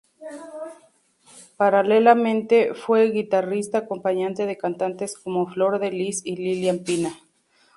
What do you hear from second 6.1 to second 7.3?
y Lilian Pina.